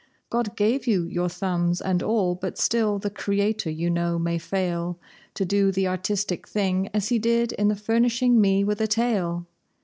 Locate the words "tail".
8.87-9.45